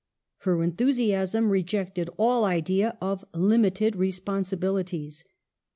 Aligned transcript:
Her 0.39 0.63
enthusiasm 0.63 1.51
rejected 1.51 2.09
all 2.17 2.43
idea 2.43 2.97
of 2.99 3.23
limited 3.35 3.95
responsibilities. 3.95 5.23